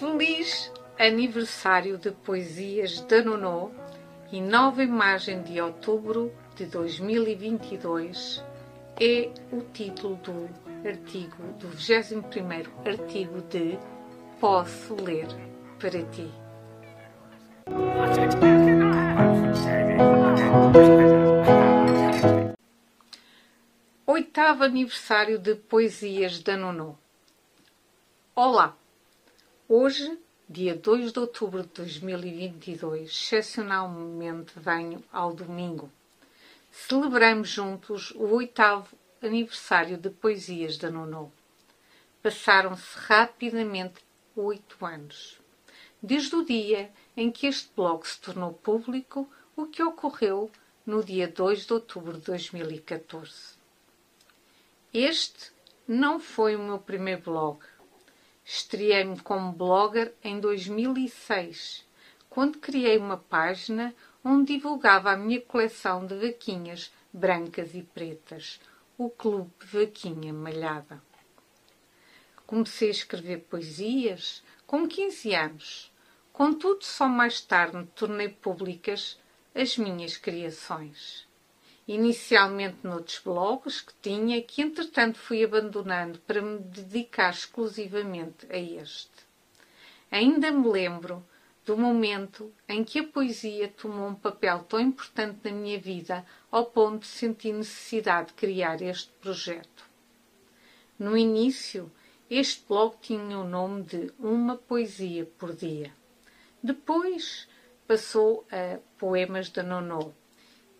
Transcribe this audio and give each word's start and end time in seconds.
Feliz 0.00 0.72
aniversário 0.98 1.98
de 1.98 2.10
Poesias 2.10 3.02
da 3.02 3.22
Nono 3.22 3.70
e 4.32 4.40
nova 4.40 4.82
imagem 4.82 5.42
de 5.42 5.60
outubro 5.60 6.32
de 6.56 6.64
2022 6.64 8.42
é 8.98 9.30
o 9.52 9.60
título 9.74 10.16
do 10.16 10.48
artigo, 10.88 11.42
do 11.58 11.68
21º 11.68 12.70
artigo 12.86 13.42
de 13.42 13.78
Posso 14.40 14.94
Ler 14.94 15.26
para 15.78 16.02
Ti. 16.04 16.30
Oitavo 24.06 24.64
aniversário 24.64 25.38
de 25.38 25.56
Poesias 25.56 26.42
da 26.42 26.56
Nono. 26.56 26.98
Olá! 28.34 28.79
Hoje, 29.72 30.18
dia 30.48 30.74
2 30.74 31.12
de 31.12 31.20
outubro 31.20 31.62
de 31.62 31.68
2022, 31.68 33.08
excepcionalmente 33.08 34.52
venho 34.56 35.00
ao 35.12 35.32
domingo. 35.32 35.88
Celebramos 36.72 37.50
juntos 37.50 38.10
o 38.16 38.34
oitavo 38.34 38.88
aniversário 39.22 39.96
de 39.96 40.10
Poesias 40.10 40.76
da 40.76 40.90
Nono. 40.90 41.32
Passaram-se 42.20 42.98
rapidamente 42.98 44.04
oito 44.34 44.84
anos. 44.84 45.40
Desde 46.02 46.34
o 46.34 46.44
dia 46.44 46.90
em 47.16 47.30
que 47.30 47.46
este 47.46 47.70
blog 47.76 48.04
se 48.04 48.20
tornou 48.20 48.52
público, 48.52 49.30
o 49.54 49.66
que 49.66 49.84
ocorreu 49.84 50.50
no 50.84 51.00
dia 51.04 51.28
2 51.28 51.64
de 51.64 51.72
outubro 51.74 52.18
de 52.18 52.24
2014. 52.24 53.54
Este 54.92 55.52
não 55.86 56.18
foi 56.18 56.56
o 56.56 56.58
meu 56.58 56.80
primeiro 56.80 57.22
blog. 57.22 57.60
Estreiei-me 58.44 59.20
como 59.20 59.52
blogger 59.52 60.14
em 60.22 60.40
2006, 60.40 61.86
quando 62.28 62.58
criei 62.58 62.98
uma 62.98 63.16
página 63.16 63.94
onde 64.24 64.54
divulgava 64.54 65.12
a 65.12 65.16
minha 65.16 65.40
coleção 65.40 66.06
de 66.06 66.14
vaquinhas 66.14 66.92
brancas 67.12 67.74
e 67.74 67.82
pretas, 67.82 68.60
o 68.98 69.08
Clube 69.08 69.52
Vaquinha 69.60 70.32
Malhada. 70.32 71.02
Comecei 72.46 72.88
a 72.88 72.92
escrever 72.92 73.38
poesias 73.48 74.42
com 74.66 74.86
15 74.86 75.34
anos. 75.34 75.92
Contudo, 76.32 76.84
só 76.84 77.08
mais 77.08 77.40
tarde 77.40 77.88
tornei 77.94 78.28
públicas 78.28 79.18
as 79.54 79.76
minhas 79.76 80.16
criações 80.16 81.29
inicialmente 81.92 82.78
noutros 82.84 83.18
blogs 83.18 83.80
que 83.80 83.92
tinha, 84.00 84.40
que 84.40 84.62
entretanto 84.62 85.18
fui 85.18 85.42
abandonando 85.42 86.20
para 86.20 86.40
me 86.40 86.60
dedicar 86.60 87.32
exclusivamente 87.32 88.46
a 88.48 88.56
este. 88.56 89.10
Ainda 90.08 90.52
me 90.52 90.68
lembro 90.68 91.26
do 91.66 91.76
momento 91.76 92.52
em 92.68 92.84
que 92.84 93.00
a 93.00 93.04
poesia 93.04 93.66
tomou 93.66 94.06
um 94.06 94.14
papel 94.14 94.60
tão 94.60 94.78
importante 94.78 95.40
na 95.42 95.50
minha 95.50 95.80
vida 95.80 96.24
ao 96.48 96.66
ponto 96.66 97.00
de 97.00 97.08
sentir 97.08 97.52
necessidade 97.52 98.28
de 98.28 98.34
criar 98.34 98.80
este 98.80 99.10
projeto. 99.20 99.84
No 100.96 101.16
início, 101.16 101.90
este 102.30 102.64
blog 102.68 102.94
tinha 103.00 103.36
o 103.36 103.42
nome 103.42 103.82
de 103.82 104.12
Uma 104.16 104.56
Poesia 104.56 105.26
por 105.36 105.56
Dia. 105.56 105.92
Depois 106.62 107.48
passou 107.88 108.46
a 108.52 108.78
Poemas 108.96 109.50
da 109.50 109.64
Nono 109.64 110.14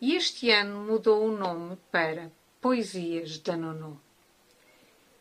e 0.00 0.14
este 0.14 0.50
ano 0.50 0.80
mudou 0.80 1.26
o 1.26 1.36
nome 1.36 1.76
para 1.92 2.32
Poesias 2.58 3.38
da 3.38 3.54
Nono. 3.54 4.00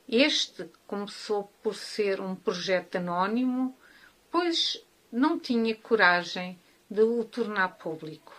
Este 0.08 0.69
começou 0.88 1.52
por 1.61 1.75
ser 1.75 2.22
um 2.22 2.33
projeto 2.33 2.95
anónimo, 2.95 3.77
pois 4.31 4.81
não 5.11 5.38
tinha 5.38 5.75
coragem 5.75 6.57
de 6.89 7.02
o 7.02 7.23
tornar 7.25 7.77
público. 7.77 8.33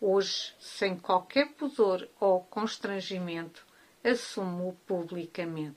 Hoje, 0.00 0.54
sem 0.58 0.96
qualquer 0.96 1.52
pudor 1.52 2.08
ou 2.18 2.40
constrangimento, 2.40 3.64
assumo-o 4.02 4.72
publicamente. 4.86 5.76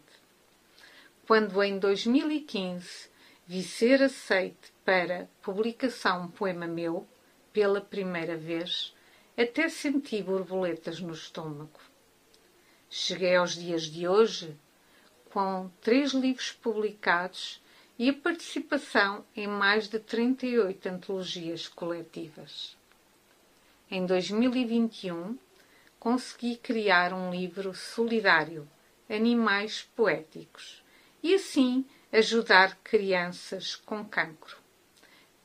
Quando 1.28 1.62
em 1.62 1.78
2015 1.78 3.10
vi 3.46 3.62
ser 3.62 4.02
aceite 4.02 4.72
para 4.86 5.30
publicação 5.42 6.24
um 6.24 6.28
poema 6.30 6.66
meu, 6.66 7.06
pela 7.52 7.82
primeira 7.82 8.38
vez, 8.38 8.94
até 9.38 9.70
senti 9.70 10.24
borboletas 10.24 11.00
no 11.00 11.14
estômago. 11.14 11.80
Cheguei 12.90 13.36
aos 13.36 13.54
dias 13.54 13.84
de 13.84 14.08
hoje 14.08 14.58
com 15.30 15.70
três 15.80 16.12
livros 16.12 16.52
publicados 16.52 17.62
e 18.00 18.10
a 18.10 18.14
participação 18.14 19.24
em 19.36 19.48
mais 19.48 19.88
de 19.88 20.00
38 20.00 20.90
antologias 20.90 21.68
coletivas. 21.68 22.76
Em 23.92 24.06
2021, 24.06 25.38
consegui 26.00 26.58
criar 26.58 27.14
um 27.14 27.30
livro 27.30 27.76
solidário, 27.76 28.68
Animais 29.08 29.88
Poéticos, 29.96 30.84
e 31.22 31.36
assim 31.36 31.86
ajudar 32.12 32.76
crianças 32.84 33.76
com 33.76 34.04
cancro. 34.04 34.58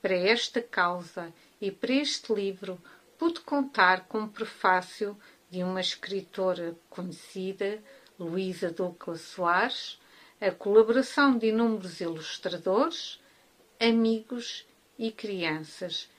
Para 0.00 0.14
esta 0.14 0.62
causa 0.62 1.32
e 1.60 1.70
para 1.70 1.92
este 1.92 2.32
livro, 2.32 2.80
pude 3.22 3.38
contar 3.42 4.08
com 4.08 4.24
o 4.24 4.28
prefácio 4.28 5.16
de 5.48 5.62
uma 5.62 5.80
escritora 5.80 6.76
conhecida, 6.90 7.80
Luísa 8.18 8.72
Ducla 8.72 9.14
Soares, 9.14 10.00
a 10.40 10.50
colaboração 10.50 11.38
de 11.38 11.46
inúmeros 11.46 12.00
ilustradores, 12.00 13.20
amigos 13.78 14.66
e 14.98 15.12
crianças, 15.12 16.10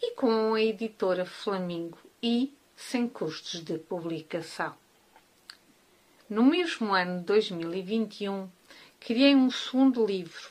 e 0.00 0.12
com 0.12 0.54
a 0.54 0.62
editora 0.62 1.26
Flamingo 1.26 1.98
e 2.22 2.54
sem 2.76 3.08
custos 3.08 3.58
de 3.58 3.78
publicação. 3.78 4.72
No 6.30 6.44
mesmo 6.44 6.94
ano 6.94 7.18
de 7.18 7.24
2021, 7.24 8.48
criei 9.00 9.34
um 9.34 9.50
segundo 9.50 10.06
livro, 10.06 10.50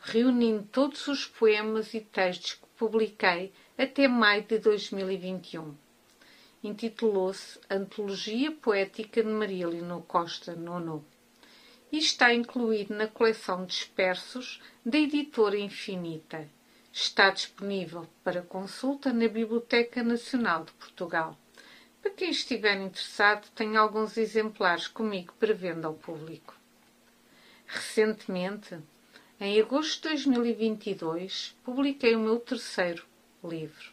reunindo 0.00 0.68
todos 0.70 1.08
os 1.08 1.24
poemas 1.24 1.94
e 1.94 2.02
textos 2.02 2.56
que 2.56 2.66
publiquei 2.76 3.54
até 3.78 4.08
maio 4.08 4.42
de 4.42 4.58
2021. 4.58 5.74
Intitulou-se 6.64 7.60
Antologia 7.68 8.50
Poética 8.50 9.22
de 9.22 9.28
Maria 9.28 9.66
Lino 9.66 10.00
Costa 10.08 10.54
Nono 10.54 11.04
e 11.92 11.98
está 11.98 12.32
incluído 12.32 12.94
na 12.94 13.06
coleção 13.06 13.66
Dispersos 13.66 14.62
da 14.84 14.96
editora 14.96 15.58
Infinita. 15.58 16.48
Está 16.90 17.28
disponível 17.28 18.08
para 18.24 18.40
consulta 18.40 19.12
na 19.12 19.28
Biblioteca 19.28 20.02
Nacional 20.02 20.64
de 20.64 20.72
Portugal. 20.72 21.38
Para 22.00 22.12
quem 22.12 22.30
estiver 22.30 22.80
interessado, 22.80 23.50
tenho 23.54 23.78
alguns 23.78 24.16
exemplares 24.16 24.88
comigo 24.88 25.34
para 25.38 25.52
venda 25.52 25.86
ao 25.86 25.92
público. 25.92 26.54
Recentemente, 27.66 28.78
em 29.38 29.60
agosto 29.60 30.08
de 30.08 30.14
2022, 30.24 31.54
publiquei 31.62 32.16
o 32.16 32.20
meu 32.20 32.40
terceiro 32.40 33.04
livro, 33.42 33.92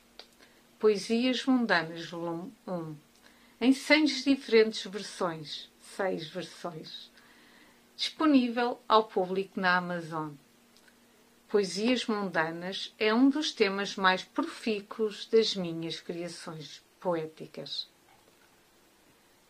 Poesias 0.79 1.45
Mundanas, 1.45 2.09
volume 2.09 2.53
1, 2.67 2.95
em 3.61 3.73
seis 3.73 4.23
diferentes 4.23 4.85
versões, 4.85 5.71
seis 5.79 6.27
versões, 6.27 7.11
disponível 7.95 8.79
ao 8.87 9.05
público 9.05 9.59
na 9.59 9.77
Amazon. 9.77 10.31
Poesias 11.47 12.05
Mundanas 12.07 12.93
é 12.97 13.13
um 13.13 13.29
dos 13.29 13.51
temas 13.51 13.95
mais 13.95 14.23
profícuos 14.23 15.25
das 15.27 15.55
minhas 15.55 15.99
criações 15.99 16.83
poéticas. 16.99 17.87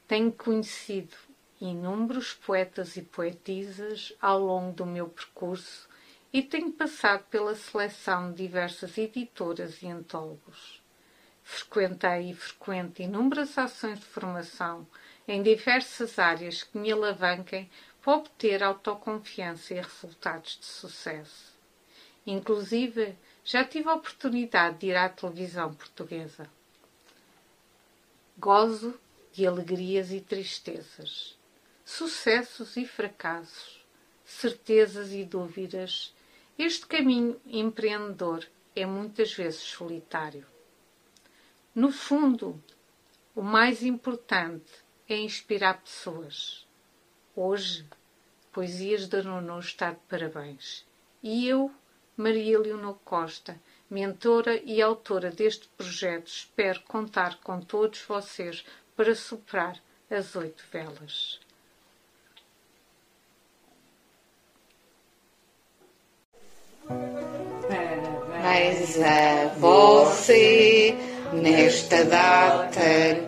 Tenho 0.07 0.31
conhecido 0.31 1.15
inúmeros 1.61 2.33
poetas 2.33 2.97
e 2.97 3.01
poetisas 3.01 4.13
ao 4.21 4.37
longo 4.39 4.73
do 4.73 4.85
meu 4.85 5.07
percurso 5.07 5.87
e 6.33 6.41
tenho 6.41 6.71
passado 6.71 7.23
pela 7.29 7.53
seleção 7.53 8.31
de 8.31 8.37
diversas 8.37 8.97
editoras 8.97 9.83
e 9.83 9.87
antólogos. 9.87 10.81
Frequentei 11.43 12.31
e 12.31 12.33
frequento 12.33 13.03
inúmeras 13.03 13.55
ações 13.55 13.99
de 13.99 14.05
formação 14.05 14.87
em 15.27 15.43
diversas 15.43 16.17
áreas 16.17 16.63
que 16.63 16.75
me 16.75 16.91
alavanquem 16.91 17.69
para 18.01 18.15
obter 18.17 18.63
autoconfiança 18.63 19.75
e 19.75 19.77
resultados 19.81 20.57
de 20.59 20.65
sucesso. 20.65 21.53
Inclusive, 22.25 23.15
já 23.45 23.63
tive 23.63 23.89
a 23.89 23.93
oportunidade 23.93 24.79
de 24.79 24.87
ir 24.87 24.95
à 24.95 25.07
televisão 25.09 25.73
portuguesa. 25.73 26.49
Gozo 28.37 28.99
de 29.31 29.45
alegrias 29.45 30.11
e 30.11 30.19
tristezas, 30.19 31.37
sucessos 31.85 32.75
e 32.75 32.87
fracassos, 32.87 33.85
certezas 34.25 35.11
e 35.11 35.23
dúvidas 35.23 36.13
este 36.57 36.85
caminho 36.85 37.39
empreendedor 37.45 38.47
é 38.75 38.85
muitas 38.85 39.33
vezes 39.33 39.61
solitário. 39.61 40.45
No 41.73 41.91
fundo, 41.91 42.63
o 43.35 43.41
mais 43.41 43.81
importante 43.81 44.71
é 45.09 45.17
inspirar 45.17 45.81
pessoas. 45.81 46.67
Hoje, 47.35 47.85
Poesias 48.51 49.07
da 49.07 49.23
Nono 49.23 49.57
está 49.57 49.91
de 49.91 49.99
parabéns 50.07 50.85
e 51.23 51.47
eu 51.47 51.71
Maria 52.15 52.59
Leonor 52.59 52.99
Costa, 53.03 53.59
mentora 53.89 54.61
e 54.63 54.79
autora 54.79 55.31
deste 55.31 55.67
projeto. 55.69 56.27
Espero 56.27 56.81
contar 56.81 57.39
com 57.39 57.59
todos 57.59 58.01
vocês 58.01 58.63
para 58.95 59.15
superar 59.15 59.81
as 60.11 60.35
oito 60.35 60.63
velas. 60.71 61.39
Parabéns 66.87 69.01
a 69.01 69.51
você 69.57 70.93
nesta 71.31 72.03
data 72.03 72.81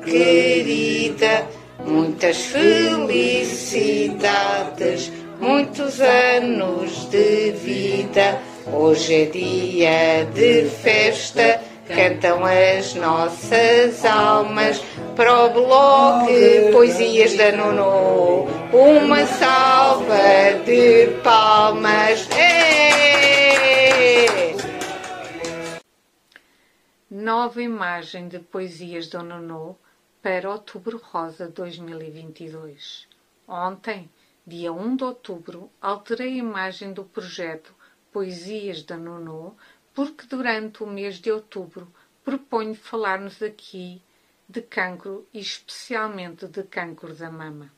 querida. 0.04 1.48
Muitas 1.86 2.48
felicidades, 2.48 5.10
muitos 5.40 6.02
anos 6.02 7.10
de 7.10 7.52
vida. 7.52 8.42
Hoje 8.74 9.14
é 9.14 9.26
dia 9.26 10.26
de 10.34 10.66
festa, 10.82 11.62
cantam 11.88 12.44
as 12.44 12.94
nossas 12.96 14.04
almas 14.04 14.84
para 15.16 15.46
o 15.46 15.52
bloco 15.52 16.28
Poesias 16.74 17.36
da 17.36 17.54
Nuno. 17.54 18.48
Uma 18.74 19.26
salva 19.28 20.60
de 20.66 21.08
palmas. 21.24 22.28
Ei! 22.36 22.85
Nova 27.26 27.60
imagem 27.60 28.28
de 28.28 28.38
Poesias 28.38 29.08
da 29.08 29.24
Nuno 29.24 29.76
para 30.22 30.48
Outubro 30.48 31.02
Rosa 31.04 31.48
2022. 31.48 33.08
Ontem, 33.48 34.08
dia 34.46 34.72
1 34.72 34.96
de 34.96 35.04
outubro, 35.06 35.72
alterei 35.82 36.34
a 36.34 36.44
imagem 36.44 36.94
do 36.94 37.04
projeto 37.04 37.74
Poesias 38.12 38.84
da 38.84 38.96
Nuno, 38.96 39.58
porque 39.92 40.28
durante 40.28 40.84
o 40.84 40.86
mês 40.86 41.16
de 41.16 41.32
outubro 41.32 41.92
proponho 42.24 42.76
falar-nos 42.76 43.42
aqui 43.42 44.00
de 44.48 44.62
cancro 44.62 45.28
e 45.34 45.40
especialmente 45.40 46.46
de 46.46 46.62
cancro 46.62 47.12
da 47.16 47.32
mama. 47.32 47.74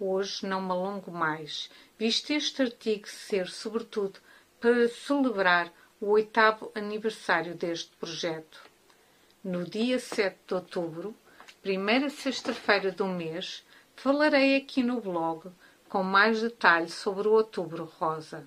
Hoje 0.00 0.44
não 0.44 0.60
me 0.60 0.72
alongo 0.72 1.12
mais, 1.12 1.70
visto 1.96 2.32
este 2.32 2.62
artigo 2.62 3.06
ser 3.06 3.46
sobretudo 3.46 4.18
para 4.58 4.88
celebrar 4.88 5.72
o 6.04 6.10
oitavo 6.10 6.70
aniversário 6.74 7.54
deste 7.54 7.90
projeto. 7.96 8.62
No 9.42 9.64
dia 9.64 9.98
7 9.98 10.36
de 10.46 10.52
outubro, 10.52 11.16
primeira 11.62 12.10
sexta-feira 12.10 12.92
do 12.92 13.06
mês, 13.06 13.64
falarei 13.96 14.54
aqui 14.54 14.82
no 14.82 15.00
blog 15.00 15.50
com 15.88 16.02
mais 16.02 16.42
detalhes 16.42 16.92
sobre 16.92 17.26
o 17.26 17.32
Outubro 17.32 17.90
Rosa. 17.98 18.46